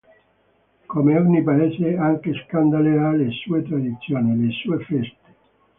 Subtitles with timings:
[0.87, 5.35] Come ogni paese, anche Scandale ha le sue tradizioni, le sue feste.